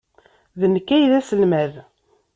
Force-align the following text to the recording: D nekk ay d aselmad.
D 0.59 0.61
nekk 0.73 0.87
ay 0.95 1.03
d 1.11 1.13
aselmad. 1.19 1.73